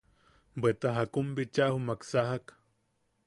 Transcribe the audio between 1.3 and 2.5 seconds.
bicha jumak sajak.